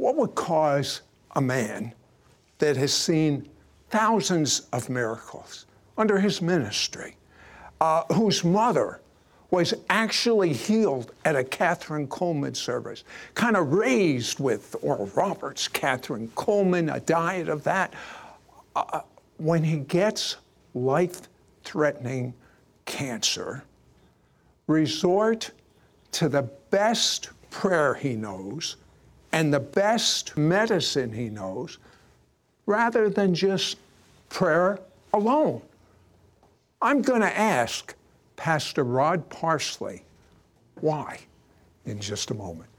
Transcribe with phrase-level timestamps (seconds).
[0.00, 1.92] What would cause a man
[2.56, 3.46] that has seen
[3.90, 5.66] thousands of miracles
[5.98, 7.16] under his ministry,
[7.82, 9.02] uh, whose mother
[9.50, 16.28] was actually healed at a Kathryn Kuhlman service, kind of raised with Oral Roberts, Kathryn
[16.28, 17.92] Kuhlman, a diet of that.
[18.74, 19.02] Uh,
[19.36, 20.36] when he gets
[20.72, 21.28] life
[21.62, 22.32] threatening
[22.86, 23.64] cancer,
[24.66, 25.50] resort
[26.12, 28.76] to the best prayer he knows
[29.32, 31.78] and the best medicine he knows
[32.66, 33.78] rather than just
[34.28, 34.78] prayer
[35.12, 35.62] alone.
[36.82, 37.94] I'm going to ask
[38.36, 40.02] Pastor Rod Parsley
[40.80, 41.20] why
[41.84, 42.70] in just a moment.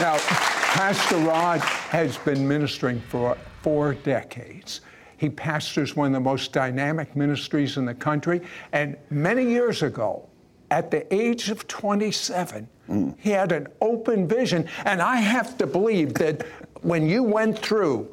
[0.00, 4.80] Now, Pastor Rod has been ministering for four decades.
[5.22, 8.42] He pastors one of the most dynamic ministries in the country.
[8.72, 10.28] And many years ago,
[10.72, 13.14] at the age of 27, mm.
[13.20, 14.68] he had an open vision.
[14.84, 16.44] And I have to believe that
[16.80, 18.12] when you went through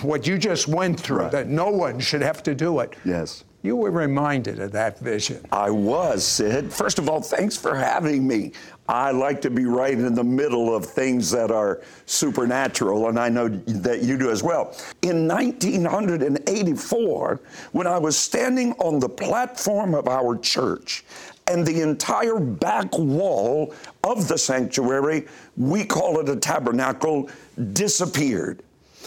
[0.00, 1.32] what you just went through, right.
[1.32, 2.96] that no one should have to do it.
[3.04, 3.44] Yes.
[3.62, 5.44] You were reminded of that vision.
[5.50, 6.72] I was, Sid.
[6.72, 8.52] First of all, thanks for having me.
[8.88, 13.28] I like to be right in the middle of things that are supernatural, and I
[13.28, 14.76] know that you do as well.
[15.02, 17.40] In 1984,
[17.72, 21.04] when I was standing on the platform of our church,
[21.48, 23.72] and the entire back wall
[24.02, 27.30] of the sanctuary, we call it a tabernacle,
[27.72, 28.62] disappeared.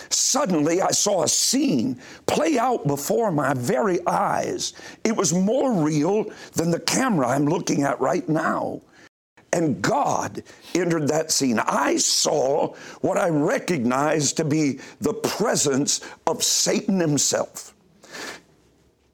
[0.10, 4.74] Suddenly, I saw a scene play out before my very eyes.
[5.04, 8.82] It was more real than the camera I'm looking at right now.
[9.52, 10.44] And God
[10.76, 11.60] entered that scene.
[11.60, 17.74] I saw what I recognized to be the presence of Satan himself.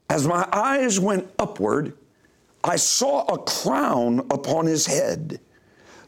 [0.09, 1.97] As my eyes went upward,
[2.63, 5.39] I saw a crown upon his head.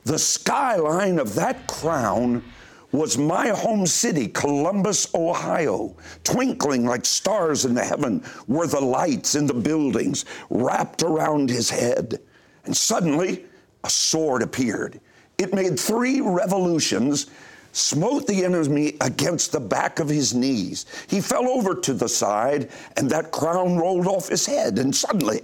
[0.04, 2.44] The skyline of that crown
[2.92, 5.96] was my home city, Columbus, Ohio.
[6.24, 11.70] Twinkling like stars in the heaven were the lights in the buildings wrapped around his
[11.70, 12.20] head.
[12.66, 13.46] And suddenly,
[13.84, 15.00] a sword appeared.
[15.38, 17.28] It made three revolutions,
[17.74, 20.86] smote the enemy against the back of his knees.
[21.08, 24.80] He fell over to the side, and that crown rolled off his head.
[24.80, 25.42] And suddenly,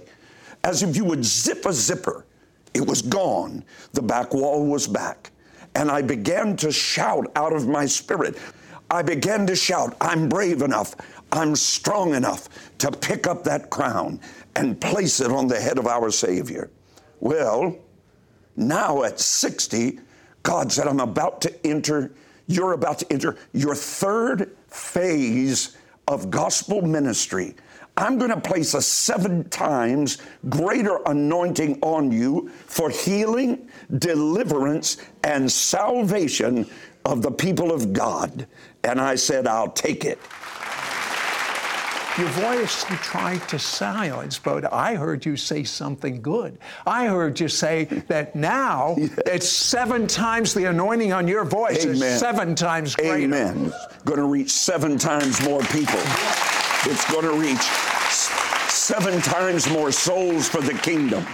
[0.64, 2.24] as if you would zip a zipper,
[2.72, 3.62] it was gone.
[3.92, 5.30] The back wall was back
[5.74, 8.38] and I began to shout out of my spirit.
[8.90, 10.94] I began to shout, I'm brave enough,
[11.32, 12.48] I'm strong enough
[12.78, 14.20] to pick up that crown
[14.56, 16.70] and place it on the head of our Savior.
[17.20, 17.76] Well,
[18.56, 19.98] now at 60,
[20.42, 22.12] God said, I'm about to enter,
[22.46, 27.56] you're about to enter your third phase of gospel ministry.
[27.96, 30.18] I'm going to place a seven times
[30.48, 33.68] greater anointing on you for healing,
[33.98, 36.66] deliverance, and salvation
[37.04, 38.46] of the people of God.
[38.82, 40.18] And I said, I'll take it.
[42.18, 46.58] Your voice you tried to silence, but I heard you say something good.
[46.86, 49.18] I heard you say that now yes.
[49.26, 51.96] it's seven times the anointing on your voice Amen.
[51.96, 53.16] is seven times greater.
[53.16, 53.72] Amen.
[54.04, 56.00] Going to reach seven times more people.
[56.86, 57.62] It's going to reach
[58.68, 61.24] seven times more souls for the kingdom,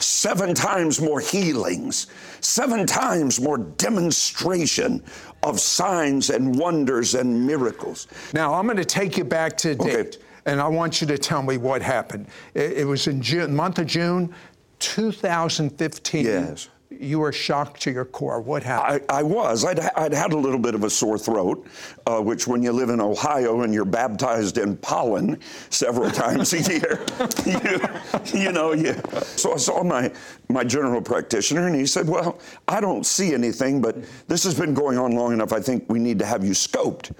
[0.00, 2.08] seven times more healings,
[2.40, 5.04] seven times more demonstration
[5.44, 8.08] of signs and wonders and miracles.
[8.34, 10.18] Now, I'm going to take you back to date, okay.
[10.46, 12.26] and I want you to tell me what happened.
[12.54, 14.34] It, it was in June, month of June
[14.80, 16.24] 2015.
[16.24, 16.68] Yes.
[16.90, 18.40] You were shocked to your core.
[18.40, 19.04] What happened?
[19.08, 19.64] I, I was.
[19.64, 21.66] I'd, I'd, had a little bit of a sore throat,
[22.06, 25.40] uh, which when you live in Ohio and you're baptized in pollen
[25.70, 27.04] several times a year,
[27.46, 28.94] you, you know, you.
[29.22, 30.12] So I saw my,
[30.48, 32.38] my general practitioner and he said, Well,
[32.68, 33.96] I don't see anything, but
[34.28, 35.52] this has been going on long enough.
[35.52, 37.12] I think we need to have you scoped.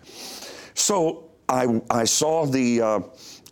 [0.74, 2.82] So I, I saw the.
[2.82, 3.00] Uh,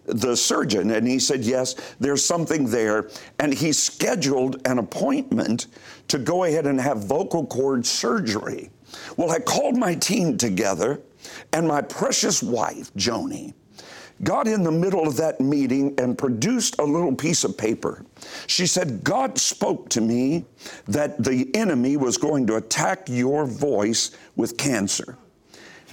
[0.06, 3.08] the surgeon and he said, Yes, there's something there.
[3.38, 5.66] And he scheduled an appointment
[6.08, 8.70] to go ahead and have vocal cord surgery.
[9.16, 11.00] Well, I called my team together,
[11.52, 13.54] and my precious wife, Joni,
[14.22, 18.04] got in the middle of that meeting and produced a little piece of paper.
[18.46, 20.44] She said, God spoke to me
[20.86, 25.18] that the enemy was going to attack your voice with cancer.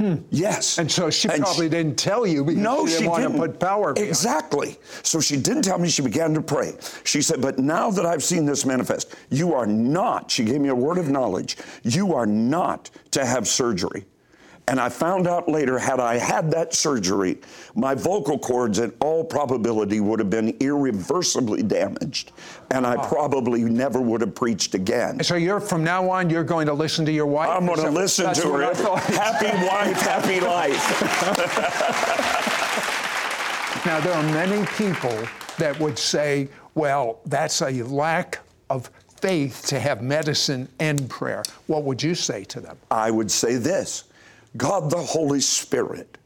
[0.01, 0.15] Hmm.
[0.31, 0.80] Yes.
[0.80, 3.21] And so she and probably she, didn't tell you because no, she didn't she want
[3.21, 3.36] didn't.
[3.36, 4.09] to put power behind.
[4.09, 4.77] Exactly.
[5.03, 5.89] So she didn't tell me.
[5.89, 6.74] She began to pray.
[7.03, 10.69] She said, But now that I've seen this manifest, you are not, she gave me
[10.69, 14.06] a word of knowledge, you are not to have surgery.
[14.68, 17.40] And I found out later, had I had that surgery,
[17.75, 22.31] my vocal cords, in all probability, would have been irreversibly damaged.
[22.69, 25.24] And I probably never would have preached again.
[25.24, 27.50] So you're from now on, you're going to listen to your wife?
[27.50, 28.74] I'm going to listen to her.
[29.00, 31.02] Happy wife, happy life.
[33.86, 39.80] now, there are many people that would say, well, that's a lack of faith to
[39.80, 41.44] have medicine and prayer.
[41.68, 42.78] What would you say to them?
[42.90, 44.06] I would say this
[44.57, 46.18] God the Holy Spirit.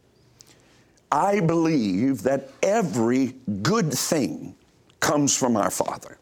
[1.12, 4.56] I believe that every good thing
[5.00, 6.18] comes from our Father.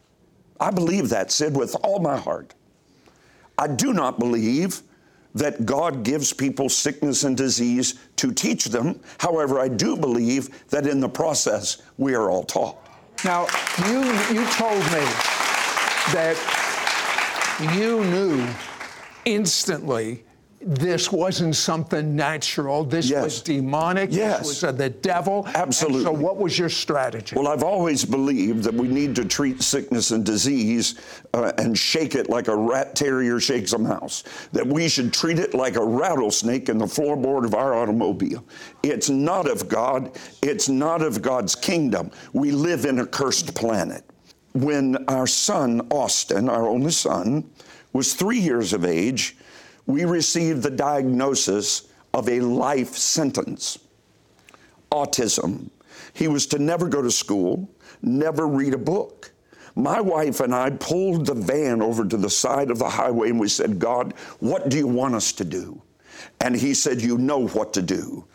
[0.60, 2.54] I believe that, Sid, with all my heart.
[3.58, 4.82] I do not believe
[5.36, 9.00] that God gives people sickness and disease to teach them.
[9.18, 12.78] However, I do believe that in the process, we are all taught.
[13.26, 13.48] Now,
[13.88, 14.02] you,
[14.34, 15.06] you told me
[16.12, 16.38] that
[17.74, 18.48] you knew
[19.26, 20.24] instantly
[20.66, 22.84] this wasn't something natural.
[22.84, 23.24] This yes.
[23.24, 24.10] was demonic.
[24.12, 24.40] Yes.
[24.40, 25.48] This was the devil.
[25.54, 26.06] Absolutely.
[26.08, 27.36] And so, what was your strategy?
[27.36, 30.96] Well, I've always believed that we need to treat sickness and disease
[31.34, 34.24] uh, and shake it like a rat terrier shakes a mouse.
[34.54, 38.46] That we should treat it like a rattlesnake in the floorboard of our automobile.
[38.84, 40.18] It's not of God.
[40.42, 42.12] It's not of God's kingdom.
[42.32, 44.04] We live in a cursed planet.
[44.54, 47.50] When our son, Austin, our only son,
[47.92, 49.36] was three years of age,
[49.86, 53.80] we received the diagnosis of a life sentence
[54.92, 55.70] autism.
[56.14, 57.68] He was to never go to school,
[58.02, 59.32] never read a book.
[59.76, 63.40] My wife and I pulled the van over to the side of the highway and
[63.40, 65.82] we said, God, what do you want us to do?
[66.42, 68.26] And he said, You know what to do.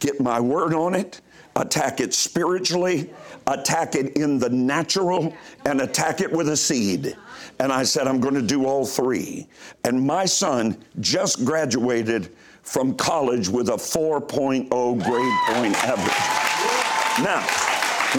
[0.00, 1.20] Get my word on it,
[1.54, 3.10] attack it spiritually,
[3.46, 5.32] attack it in the natural,
[5.64, 7.16] and attack it with a seed.
[7.58, 9.48] And I said, I'm going to do all three.
[9.84, 17.24] And my son just graduated from college with a 4.0 grade point average.
[17.24, 17.42] Now,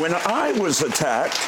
[0.02, 1.40] when I was attacked,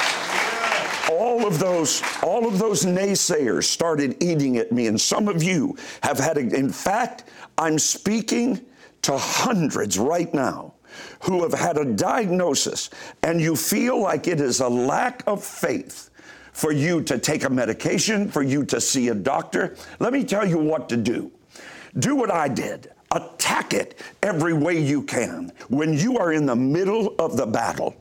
[1.12, 5.78] all of those all of those naysayers started eating at me and some of you
[6.02, 7.26] have had a, in fact
[7.60, 8.60] i'm speaking
[9.02, 10.74] to hundreds right now
[11.22, 12.90] who have had a diagnosis
[13.24, 16.10] and you feel like it is a lack of faith
[16.56, 19.75] for you to take a medication, for you to see a doctor.
[20.00, 21.30] Let me tell you what to do.
[22.00, 22.94] Do what I did.
[23.12, 25.52] Attack it every way you can.
[25.68, 27.94] When you are in the middle of the battle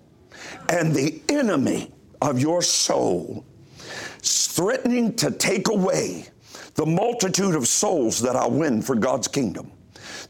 [0.69, 1.91] and the enemy
[2.23, 3.45] of your soul
[4.21, 6.29] threatening to take away
[6.77, 9.73] the multitude of souls that I'll win for God's kingdom,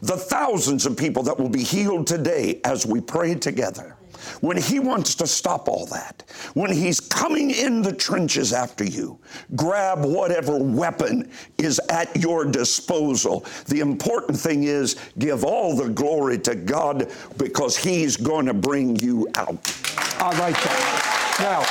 [0.00, 3.98] the thousands of people that will be healed today as we pray together
[4.40, 9.18] when He wants to stop all that, when He's coming in the trenches after you,
[9.56, 13.44] grab whatever weapon is at your disposal.
[13.66, 18.96] The important thing is give all the glory to God because He's going to bring
[18.96, 19.72] you out.
[20.18, 21.10] I like that.
[21.40, 21.64] Now,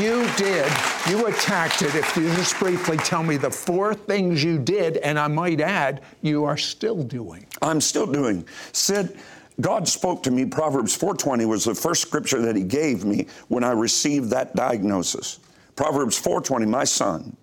[0.00, 0.72] you did,
[1.10, 1.94] you attacked it.
[1.94, 6.02] If you just briefly tell me the four things you did, and I might add,
[6.22, 7.46] you are still doing.
[7.60, 8.46] I'm still doing.
[8.72, 9.18] Sid,
[9.60, 10.46] God spoke to me.
[10.46, 15.38] Proverbs 4:20 was the first scripture that he gave me when I received that diagnosis.
[15.76, 17.36] Proverbs 4:20, my son,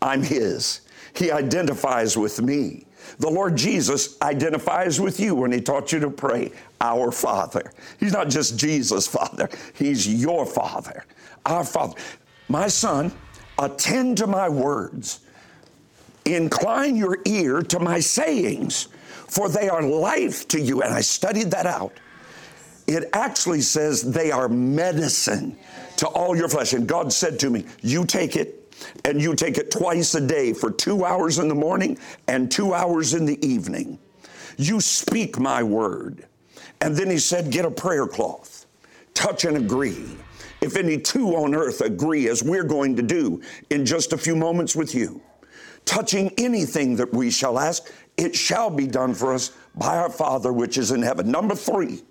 [0.00, 0.80] I'm his.
[1.14, 2.86] He identifies with me.
[3.18, 7.72] The Lord Jesus identifies with you when he taught you to pray, Our Father.
[7.98, 11.04] He's not just Jesus' Father, He's your Father.
[11.46, 11.94] Our Father.
[12.48, 13.12] My son,
[13.58, 15.20] attend to my words.
[16.24, 18.88] Incline your ear to my sayings
[19.28, 20.82] for they are life to you.
[20.82, 22.00] And I studied that out.
[22.86, 25.56] It actually says they are medicine
[25.98, 26.72] to all your flesh.
[26.72, 30.52] And God said to me, You take it and you take it twice a day
[30.52, 33.98] for two hours in the morning and two hours in the evening.
[34.56, 36.26] You speak my word.
[36.80, 38.66] And then he said, Get a prayer cloth,
[39.14, 40.06] touch and agree.
[40.60, 44.34] If any two on earth agree, as we're going to do in just a few
[44.34, 45.20] moments with you,
[45.84, 50.52] touching anything that we shall ask, it shall be done for us by our Father
[50.52, 51.30] which is in heaven.
[51.30, 52.02] Number three,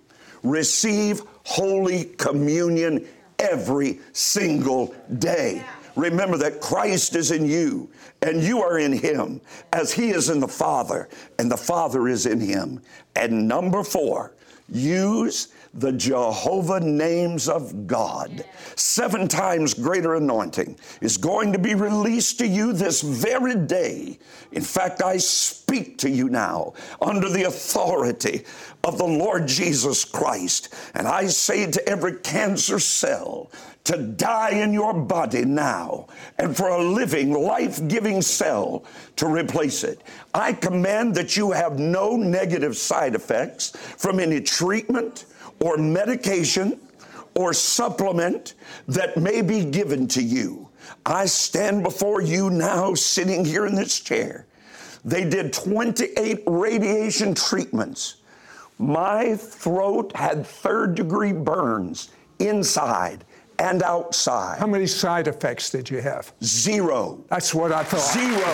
[0.42, 3.06] receive Holy Communion
[3.38, 5.64] every single day.
[5.94, 7.90] Remember that Christ is in you
[8.22, 9.40] and you are in Him
[9.72, 12.80] as He is in the Father and the Father is in Him.
[13.14, 14.32] And number four,
[14.68, 15.48] use
[15.80, 18.44] the Jehovah names of God.
[18.74, 24.18] Seven times greater anointing is going to be released to you this very day.
[24.52, 28.44] In fact, I speak to you now under the authority
[28.84, 30.74] of the Lord Jesus Christ.
[30.94, 33.50] And I say to every cancer cell,
[33.88, 38.84] to die in your body now and for a living, life giving cell
[39.16, 40.02] to replace it.
[40.34, 45.24] I command that you have no negative side effects from any treatment
[45.60, 46.80] or medication
[47.34, 48.54] or supplement
[48.86, 50.68] that may be given to you.
[51.06, 54.46] I stand before you now, sitting here in this chair.
[55.04, 58.16] They did 28 radiation treatments.
[58.78, 63.24] My throat had third degree burns inside
[63.58, 64.58] and outside.
[64.58, 66.32] How many side effects did you have?
[66.42, 67.24] Zero.
[67.28, 68.12] That's what I thought.
[68.12, 68.34] Zero.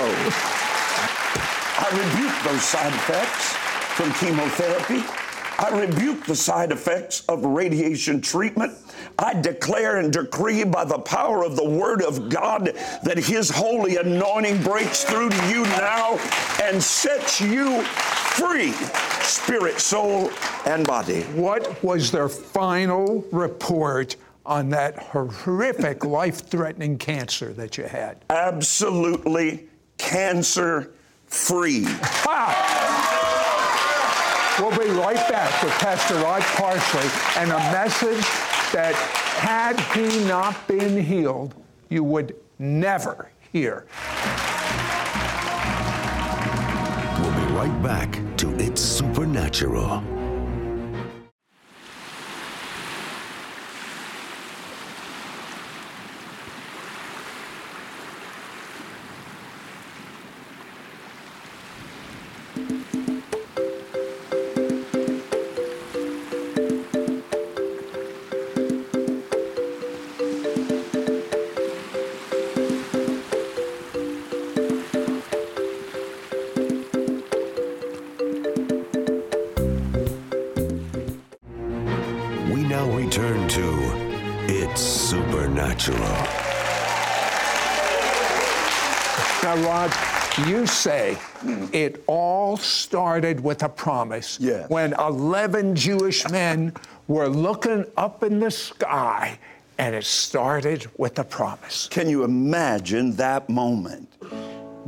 [1.76, 3.52] I rebuke those side effects
[3.96, 5.24] from chemotherapy.
[5.58, 8.73] I rebuke the side effects of radiation treatment.
[9.18, 13.96] I declare and decree by the power of the Word of God that His holy
[13.96, 16.18] anointing breaks through to you now
[16.62, 18.73] and sets you free,
[19.23, 20.30] spirit, soul,
[20.66, 21.23] and body.
[21.23, 28.25] What was their final report on that horrific, life threatening cancer that you had?
[28.28, 29.68] Absolutely
[29.99, 30.92] cancer
[31.26, 31.87] free.
[35.04, 37.06] Right back with Pastor Rod Parsley
[37.42, 38.25] and a message
[38.73, 38.94] that,
[39.37, 41.54] had he not been healed,
[41.90, 43.84] you would never hear.
[47.20, 50.13] We'll be right back to It's Supernatural.
[90.49, 91.16] You say
[91.73, 94.38] it all started with a promise.
[94.40, 94.68] Yes.
[94.68, 96.73] When 11 Jewish men
[97.06, 99.38] were looking up in the sky,
[99.78, 101.88] and it started with a promise.
[101.88, 104.08] Can you imagine that moment?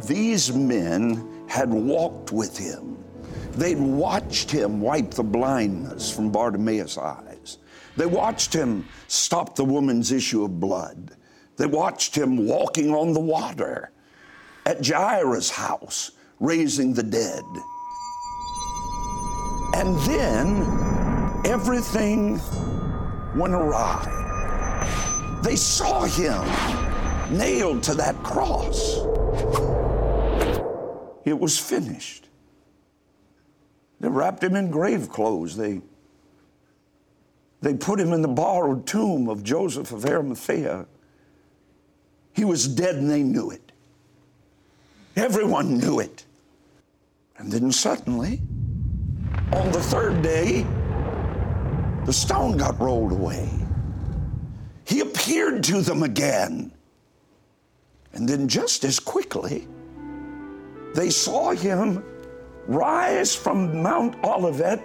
[0.06, 2.98] These men had walked with him.
[3.52, 7.58] They'd watched him wipe the blindness from Bartimaeus' eyes.
[7.96, 11.12] They watched him stop the woman's issue of blood.
[11.56, 13.90] They watched him walking on the water
[14.66, 17.44] at Jairus' house, raising the dead.
[19.74, 22.40] And then everything
[23.36, 25.40] went awry.
[25.44, 26.42] They saw him
[27.36, 28.96] nailed to that cross.
[31.24, 32.28] It was finished.
[34.00, 35.56] They wrapped him in grave clothes.
[35.56, 35.80] They,
[37.60, 40.86] they put him in the borrowed tomb of Joseph of Arimathea.
[42.32, 43.65] He was dead and they knew it.
[45.16, 46.26] Everyone knew it.
[47.38, 48.42] And then suddenly,
[49.52, 50.66] on the third day,
[52.04, 53.48] the stone got rolled away.
[54.84, 56.70] He appeared to them again.
[58.12, 59.66] And then, just as quickly,
[60.94, 62.04] they saw him
[62.66, 64.82] rise from Mount Olivet,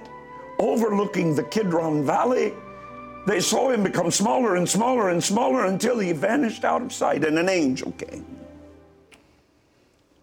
[0.59, 2.53] overlooking the Kidron Valley.
[3.27, 7.23] They saw him become smaller and smaller and smaller until he vanished out of sight,
[7.25, 8.40] and an angel came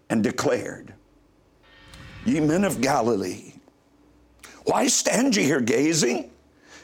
[0.09, 0.93] and declared,
[2.25, 3.53] Ye men of Galilee,
[4.65, 6.29] why stand ye here gazing?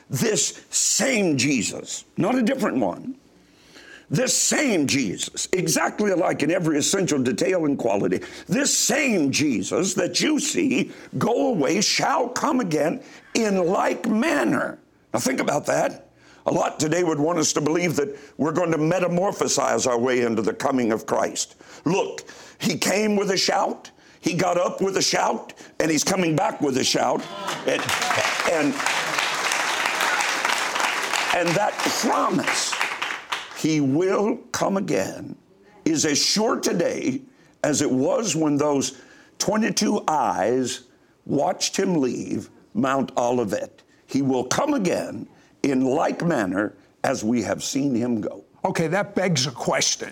[0.10, 3.16] This same Jesus, not a different one,
[4.10, 10.22] this same Jesus, exactly alike in every essential detail and quality, this same Jesus that
[10.22, 13.02] you see go away shall come again
[13.34, 14.78] in like manner.
[15.14, 16.10] Now think about that.
[16.46, 20.22] A lot today would want us to believe that we're going to metamorphosize our way
[20.22, 21.56] into the coming of Christ.
[21.86, 22.22] Look,
[22.60, 26.62] he came with a shout, he got up with a shout, and he's coming back
[26.62, 27.22] with a shout.
[27.68, 27.82] And,
[28.52, 28.74] and,
[31.36, 32.74] and that promise,
[33.58, 35.36] he will come again,
[35.86, 37.22] is as sure today
[37.64, 39.02] as it was when those
[39.40, 40.84] 22 eyes
[41.26, 43.84] watched him leave Mount Olivet.
[44.08, 45.28] He will come again
[45.64, 48.44] in like manner as we have seen him go.
[48.64, 50.12] Okay, that begs a question.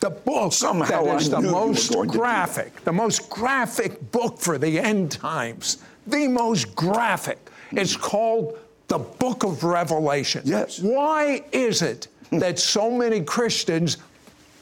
[0.00, 2.84] The book Somehow that is I the knew you were most going to do graphic,
[2.84, 7.38] the most graphic book for the end times, the most graphic.
[7.72, 10.42] It's called the Book of Revelation.
[10.44, 10.80] Yes.
[10.80, 13.96] Why is it that so many Christians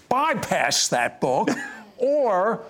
[0.09, 1.49] bypass that book
[1.99, 2.63] or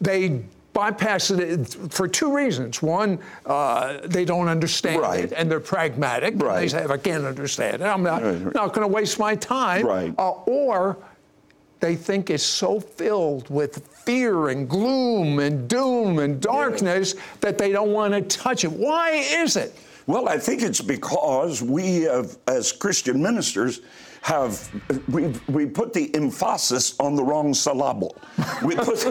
[0.00, 2.80] they bypass it for two reasons.
[2.82, 5.24] One, uh, they don't understand Right.
[5.24, 6.34] it and they're pragmatic.
[6.40, 6.60] Right.
[6.60, 8.54] They say, I can't understand it, I'm not, Right.
[8.54, 9.86] not going to waste my time.
[9.86, 10.14] Right.
[10.16, 10.96] Uh, or
[11.80, 17.70] they think it's so filled with fear and gloom and doom and darkness that they
[17.70, 18.72] don't want to touch it.
[18.72, 19.74] Why is it?
[20.06, 23.82] Well, I think it's because we, have, as Christian ministers,
[24.22, 24.70] have
[25.08, 28.16] we, we put the emphasis on the wrong syllable.
[28.64, 29.04] We put,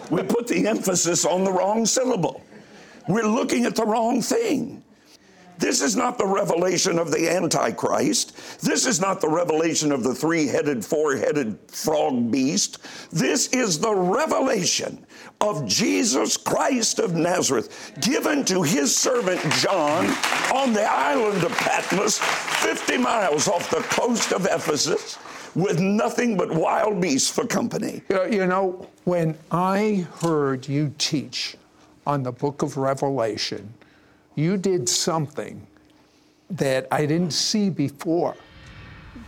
[0.12, 2.40] we put the emphasis on the wrong syllable.
[3.08, 4.83] We're looking at the wrong thing.
[5.58, 8.60] This is not the revelation of the Antichrist.
[8.60, 12.78] This is not the revelation of the three headed, four headed frog beast.
[13.12, 15.06] This is the revelation
[15.40, 20.06] of Jesus Christ of Nazareth, given to his servant John
[20.52, 25.18] on the island of Patmos, 50 miles off the coast of Ephesus,
[25.54, 28.02] with nothing but wild beasts for company.
[28.10, 31.56] You know, when I heard you teach
[32.06, 33.72] on the book of Revelation,
[34.34, 35.66] you did something
[36.50, 38.36] that I didn't see before.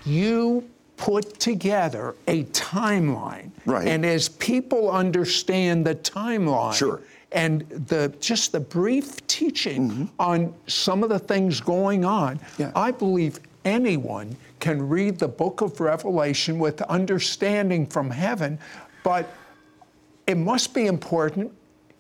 [0.05, 3.51] You put together a timeline.
[3.67, 3.87] Right.
[3.87, 7.01] And as people understand the timeline, Sure.
[7.33, 12.63] and the just the brief teaching on some of the things going on, Mm-hmm.
[12.63, 12.73] Yeah.
[12.75, 18.59] I believe anyone can read the book of Revelation with understanding from heaven,
[19.05, 19.33] but
[20.27, 21.53] it must be important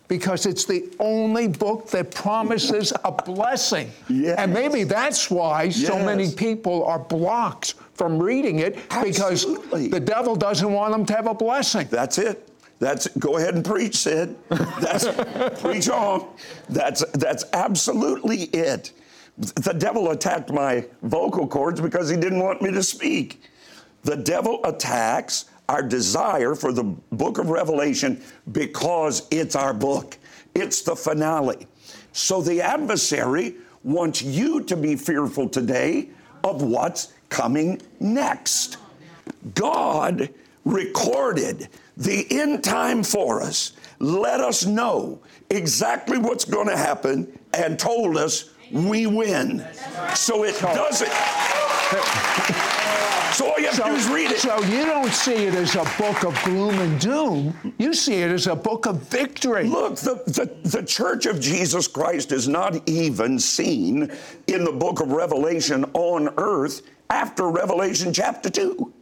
[0.08, 3.90] because it's the only book that promises a blessing.
[4.08, 4.38] Yes.
[4.38, 10.36] And maybe that's why so many people are blocked from reading it because the devil
[10.36, 11.88] doesn't want them to have a blessing.
[11.90, 12.48] That's it.
[12.78, 14.36] That's go ahead and preach, Sid.
[14.80, 15.08] That's
[15.62, 16.28] preach on.
[16.68, 18.92] That's that's absolutely it.
[19.38, 23.42] The devil attacked my vocal cords because he didn't want me to speak.
[24.04, 30.16] The devil attacks our desire for the book of Revelation because it's our book.
[30.54, 31.66] It's the finale.
[32.12, 36.08] So the adversary wants you to be fearful today
[36.44, 38.78] of what's coming next.
[39.54, 40.30] God
[40.64, 47.78] recorded the end time for us, let us know exactly what's going to happen, and
[47.78, 49.64] told us we win.
[50.14, 51.55] So it doesn't.
[53.36, 54.38] So all you have to do is read it.
[54.38, 57.74] So you don't see it as a book of gloom and doom.
[57.78, 59.68] You see it as a book of victory.
[59.68, 64.10] Look, the, the, the Church of Jesus Christ is not even seen
[64.46, 68.92] in the book of Revelation on earth after Revelation chapter 2.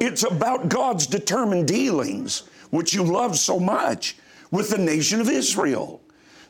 [0.00, 4.16] It's about God's determined dealings, which you love so much,
[4.50, 6.02] with the nation of Israel.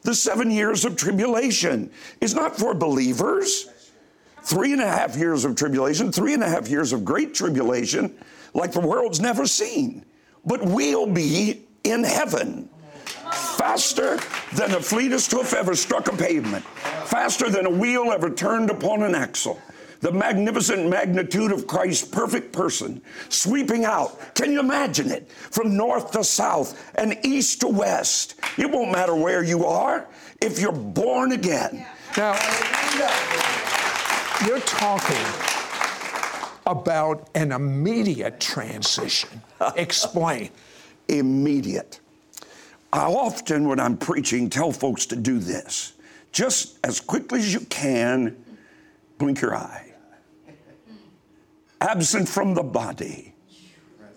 [0.03, 3.69] The seven years of tribulation is not for believers.
[4.43, 8.17] Three and a half years of tribulation, three and a half years of great tribulation,
[8.55, 10.05] like the world's never seen.
[10.45, 12.69] But we'll be in heaven
[13.59, 14.19] faster
[14.55, 16.65] than the fleetest hoof ever struck a pavement,
[17.05, 19.61] faster than a wheel ever turned upon an axle.
[20.01, 24.35] The magnificent magnitude of Christ's perfect person sweeping out.
[24.37, 25.29] Can you imagine it?
[25.31, 28.37] From north to south and east to west.
[28.57, 30.07] It won't matter where you are
[30.41, 31.85] if you're born again.
[32.17, 32.35] Now,
[34.47, 35.17] you're talking
[36.67, 39.43] about an immediate transition.
[39.77, 40.51] Explain.
[41.09, 42.01] immediate.
[42.93, 45.93] I often, when I'm preaching, tell folks to do this.
[46.33, 48.37] Just as quickly as you can,
[49.19, 49.93] blink your eye.
[51.81, 53.35] Absent from the body,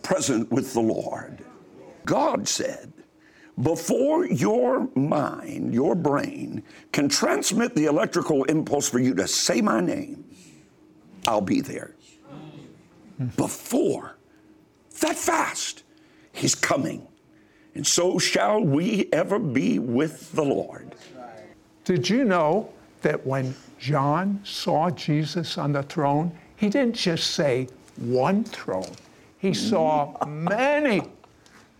[0.01, 1.43] present with the Lord.
[2.05, 2.90] God said,
[3.61, 9.81] before your mind, your brain, can transmit the electrical impulse for you to say my
[9.81, 10.25] name,
[11.27, 11.95] I'll be there.
[13.37, 14.17] Before
[15.01, 15.83] that fast,
[16.33, 17.07] He's coming.
[17.75, 20.95] And so shall we ever be with the Lord.
[21.85, 22.71] Did you know
[23.01, 28.91] that when John saw Jesus on the throne, he didn't just say one throne,
[29.39, 31.01] he saw many.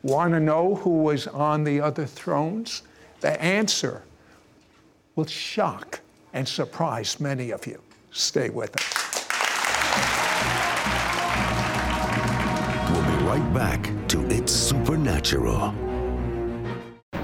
[0.03, 2.81] Want to know who was on the other thrones?
[3.19, 4.01] The answer
[5.15, 5.99] will shock
[6.33, 7.79] and surprise many of you.
[8.11, 9.01] Stay with us.
[12.89, 15.90] We'll be right back to It's Supernatural.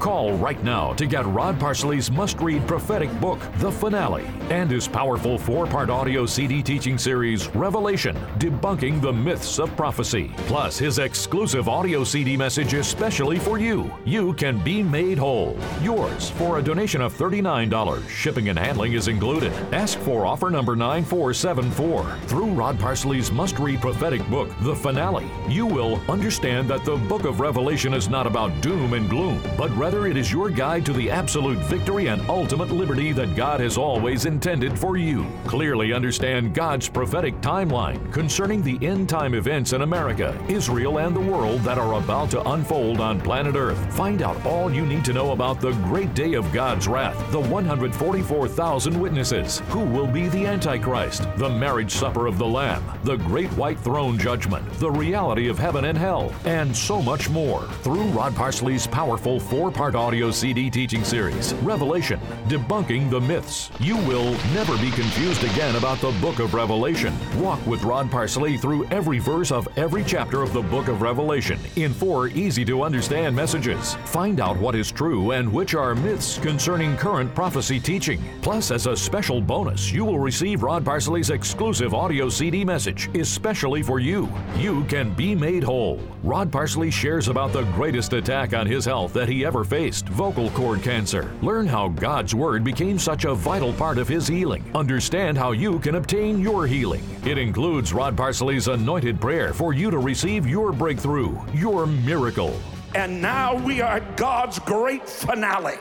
[0.08, 4.88] Call right now to get Rod Parsley's must read prophetic book, The Finale, and his
[4.88, 11.00] powerful four part audio CD teaching series, Revelation Debunking the Myths of Prophecy, plus his
[11.00, 13.91] exclusive audio CD message especially for you.
[14.06, 15.60] You can be made whole.
[15.82, 18.08] Yours for a donation of $39.
[18.08, 19.52] Shipping and handling is included.
[19.74, 22.17] Ask for offer number 9474.
[22.28, 27.26] Through Rod Parsley's must read prophetic book, The Finale, you will understand that the book
[27.26, 30.94] of Revelation is not about doom and gloom, but rather it is your guide to
[30.94, 35.26] the absolute victory and ultimate liberty that God has always intended for you.
[35.46, 41.20] Clearly understand God's prophetic timeline concerning the end time events in America, Israel, and the
[41.20, 43.78] world that are about to unfold on planet Earth.
[43.96, 47.40] Find out all you need to know about the great day of God's wrath, the
[47.40, 53.50] 144,000 witnesses, who will be the Antichrist, the marriage supper of the Lamb, the great
[53.54, 58.36] white throne judgment, the reality of heaven and hell, and so much more through Rod
[58.36, 63.69] Parsley's powerful four part audio CD teaching series, Revelation Debunking the Myths.
[63.80, 67.13] You will never be confused again about the book of Revelation.
[67.39, 71.60] Walk with Rod Parsley through every verse of every chapter of the book of Revelation
[71.76, 73.95] in four easy to understand messages.
[74.06, 78.21] Find out what is true and which are myths concerning current prophecy teaching.
[78.41, 83.84] Plus, as a special bonus, you will receive Rod Parsley's exclusive audio CD message, especially
[83.84, 84.30] for you.
[84.58, 86.02] You can be made whole.
[86.23, 90.49] Rod Parsley shares about the greatest attack on his health that he ever faced vocal
[90.51, 91.32] cord cancer.
[91.41, 94.63] Learn how God's Word became such a vital part of his healing.
[94.73, 97.03] Understand how you can obtain your healing.
[97.25, 102.58] It includes Rod Parsley's anointed prayer for you to receive your breakthrough, your miracle.
[102.95, 105.77] And now we are at God's great finale.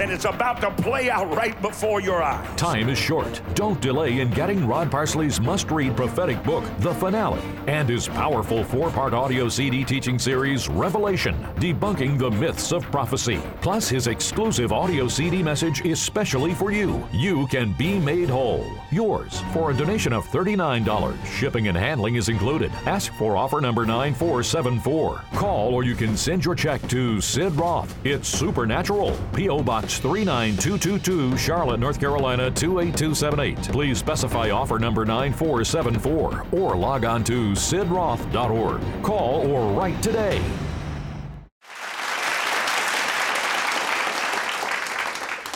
[0.00, 2.44] And it's about to play out right before your eyes.
[2.56, 3.40] Time is short.
[3.54, 8.64] Don't delay in getting Rod Parsley's must read prophetic book, The Finale, and his powerful
[8.64, 13.40] four part audio CD teaching series, Revelation Debunking the Myths of Prophecy.
[13.60, 17.06] Plus, his exclusive audio CD message especially for you.
[17.12, 18.66] You can be made whole.
[18.90, 21.24] Yours for a donation of $39.
[21.24, 22.72] Shipping and handling is included.
[22.86, 25.22] Ask for offer number 9474.
[25.34, 27.94] Call or you can send your check to Sid Roth.
[28.04, 29.16] It's Supernatural.
[29.34, 29.62] P.O.
[29.62, 33.72] Box 39222, Charlotte, North Carolina 28278.
[33.72, 38.80] Please specify offer number 9474 or log on to sidroth.org.
[39.02, 40.40] Call or write today.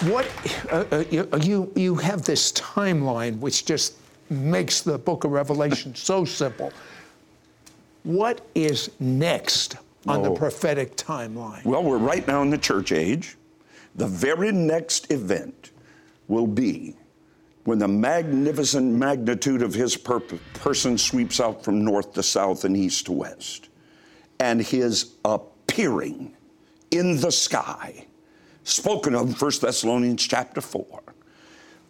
[0.03, 0.31] What
[0.71, 3.95] uh, uh, you, you you have this timeline which just
[4.31, 6.73] makes the book of Revelation so simple.
[8.05, 9.75] What is next
[10.07, 10.35] on the Oh.
[10.37, 11.65] prophetic timeline?
[11.65, 13.37] Well, we're right now in the church age.
[13.99, 15.73] The very next event
[16.29, 16.95] will be
[17.65, 22.77] when the magnificent magnitude of his per- person sweeps out from north to south and
[22.77, 23.69] east to west,
[24.39, 26.35] and his appearing
[26.93, 28.07] in the sky,
[28.63, 31.03] spoken of in 1 Thessalonians chapter 4.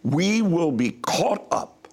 [0.01, 1.87] We will be caught up,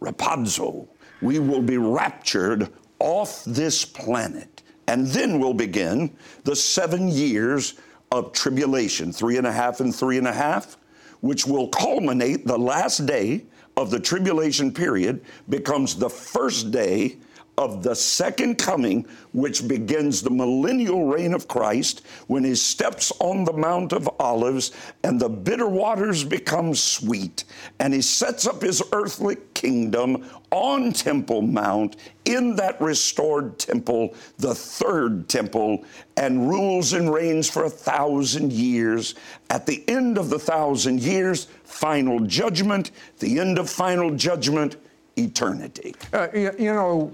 [0.00, 0.88] harpazo,
[1.20, 4.62] we will be raptured off this planet.
[4.88, 7.74] And then will begin the seven years
[8.12, 10.76] of tribulation, three and a half and three and a half,
[11.20, 13.44] which will culminate the last day
[13.76, 17.16] of the tribulation period, becomes the first day
[17.60, 23.44] of the second coming, which begins the millennial reign of Christ when he steps on
[23.44, 24.72] the Mount of Olives
[25.04, 27.44] and the bitter waters become sweet.
[27.78, 34.54] And he sets up his earthly kingdom on Temple Mount in that restored temple, the
[34.54, 35.84] third temple,
[36.16, 39.14] and rules and reigns for a thousand years.
[39.50, 42.90] At the end of the thousand years, final judgment.
[43.18, 44.76] The end of final judgment,
[45.16, 45.94] eternity.
[46.12, 47.12] Uh, you, you know,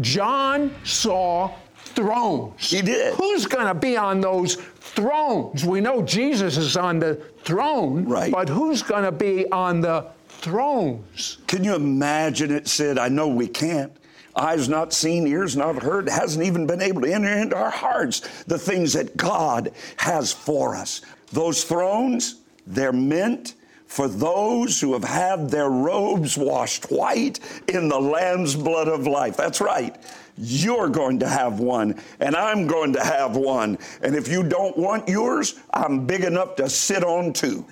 [0.00, 2.70] John saw thrones.
[2.70, 3.14] He did.
[3.14, 5.64] Who's going to be on those thrones?
[5.64, 8.32] We know Jesus is on the throne, Right.
[8.32, 11.38] but who's going to be on the thrones?
[11.46, 12.98] Can you imagine it, Sid?
[12.98, 13.92] I know we can't.
[14.36, 18.44] Eyes not seen, ears not heard, hasn't even been able to enter into our hearts
[18.44, 21.00] the things that God has for us.
[21.32, 23.54] Those thrones, they're meant
[23.90, 29.36] for those who have had their robes washed white in the Lamb's blood of life.
[29.36, 29.96] That's right.
[30.38, 33.78] You're going to have one, and I'm going to have one.
[34.00, 37.66] And if you don't want yours, I'm big enough to sit on two.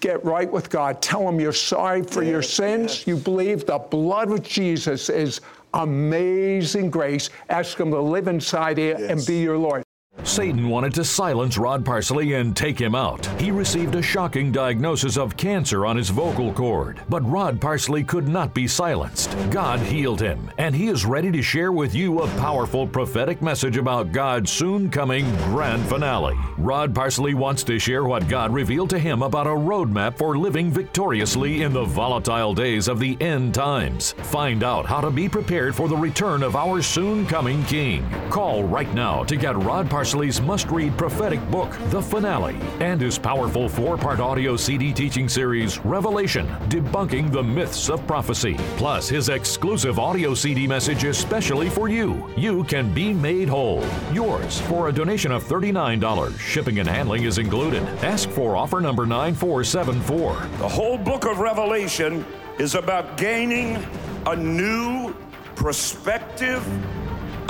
[0.00, 1.00] get right with God.
[1.00, 2.98] Tell Him you're sorry for yes, your sins.
[2.98, 3.06] Yes.
[3.06, 5.40] You believe the blood of Jesus is
[5.72, 7.30] amazing grace.
[7.48, 9.10] Ask Him to live inside you yes.
[9.10, 9.85] and be your Lord.
[10.24, 13.24] Satan wanted to silence Rod Parsley and take him out.
[13.40, 17.00] He received a shocking diagnosis of cancer on his vocal cord.
[17.08, 19.36] But Rod Parsley could not be silenced.
[19.50, 23.76] God healed him, and he is ready to share with you a powerful prophetic message
[23.76, 26.36] about God's soon coming grand finale.
[26.56, 30.70] Rod Parsley wants to share what God revealed to him about a roadmap for living
[30.70, 34.12] victoriously in the volatile days of the end times.
[34.12, 38.04] Find out how to be prepared for the return of our soon coming King.
[38.30, 43.00] Call right now to get Rod Parsley Parsley's must read prophetic book, The Finale, and
[43.00, 49.08] his powerful four part audio CD teaching series, Revelation Debunking the Myths of Prophecy, plus
[49.08, 52.32] his exclusive audio CD message especially for you.
[52.36, 53.84] You can be made whole.
[54.12, 56.38] Yours for a donation of $39.
[56.38, 57.82] Shipping and handling is included.
[58.04, 60.34] Ask for offer number 9474.
[60.58, 62.24] The whole book of Revelation
[62.60, 63.84] is about gaining
[64.24, 65.12] a new
[65.56, 66.64] perspective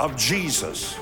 [0.00, 0.96] of Jesus.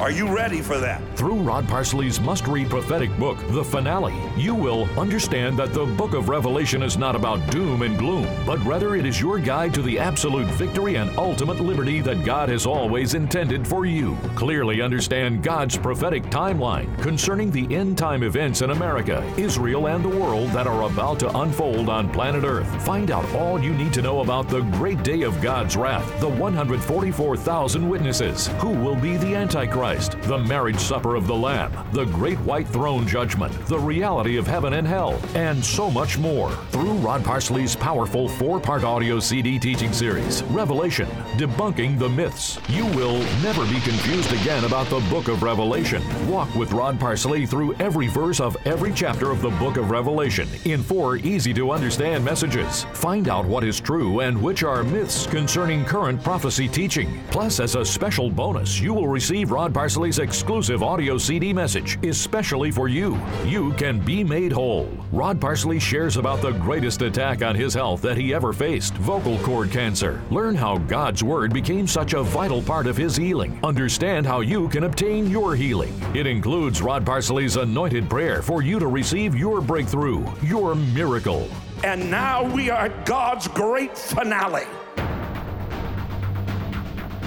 [0.00, 1.02] Are you ready for that?
[1.14, 6.14] Through Rod Parsley's must read prophetic book, The Finale, you will understand that the book
[6.14, 9.82] of Revelation is not about doom and gloom, but rather it is your guide to
[9.82, 14.16] the absolute victory and ultimate liberty that God has always intended for you.
[14.36, 20.08] Clearly understand God's prophetic timeline concerning the end time events in America, Israel, and the
[20.08, 22.68] world that are about to unfold on planet Earth.
[22.86, 26.28] Find out all you need to know about the great day of God's wrath, the
[26.30, 32.04] 144,000 witnesses, who will be the Antichrist Christ, the marriage supper of the Lamb, the
[32.04, 36.92] great white throne judgment, the reality of heaven and hell, and so much more through
[36.98, 42.60] Rod Parsley's powerful four part audio CD teaching series, Revelation Debunking the Myths.
[42.68, 46.04] You will never be confused again about the book of Revelation.
[46.28, 50.48] Walk with Rod Parsley through every verse of every chapter of the book of Revelation
[50.66, 52.84] in four easy to understand messages.
[52.92, 57.20] Find out what is true and which are myths concerning current prophecy teaching.
[57.32, 62.20] Plus, as a special bonus, you will receive Rod Parsley's exclusive audio CD message, is
[62.20, 63.18] specially for you.
[63.46, 64.90] You can be made whole.
[65.10, 69.38] Rod Parsley shares about the greatest attack on his health that he ever faced vocal
[69.38, 70.20] cord cancer.
[70.30, 73.58] Learn how God's Word became such a vital part of his healing.
[73.64, 75.98] Understand how you can obtain your healing.
[76.14, 81.48] It includes Rod Parsley's anointed prayer for you to receive your breakthrough, your miracle.
[81.84, 84.66] And now we are at God's great finale.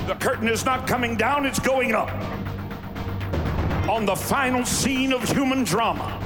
[0.05, 2.11] The curtain is not coming down, it's going up
[3.89, 6.22] on the final scene of human drama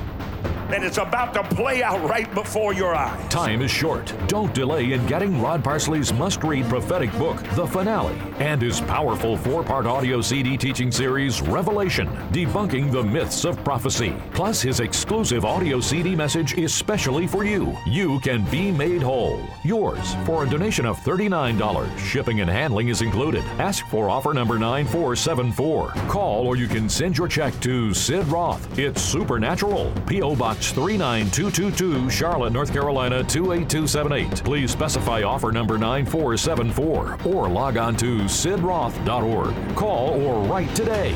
[0.74, 3.32] and it's about to play out right before your eyes.
[3.32, 4.14] Time is short.
[4.28, 9.38] Don't delay in getting Rod Parsley's must read prophetic book, The Finale, and his powerful
[9.38, 14.14] four part audio CD teaching series, Revelation Debunking the Myths of Prophecy.
[14.34, 17.76] Plus, his exclusive audio CD message is specially for you.
[17.86, 19.42] You can be made whole.
[19.64, 21.98] Yours for a donation of $39.
[21.98, 23.44] Shipping and handling is included.
[23.60, 25.90] Ask for offer number 9474.
[26.10, 28.78] Call or you can send your check to Sid Roth.
[28.78, 29.94] It's Supernatural.
[30.08, 30.36] P.O.
[30.36, 34.43] Box Box 39222, Charlotte, North Carolina 28278.
[34.43, 39.76] Please specify offer number 9474 or log on to sidroth.org.
[39.76, 41.15] Call or write today.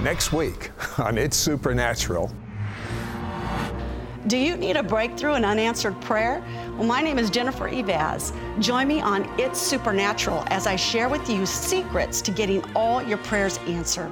[0.00, 2.34] Next week on It's Supernatural.
[4.26, 6.44] Do you need a breakthrough in unanswered prayer?
[6.76, 8.32] Well, my name is Jennifer Eivaz.
[8.60, 13.18] Join me on It's Supernatural as I share with you secrets to getting all your
[13.18, 14.10] prayers answered.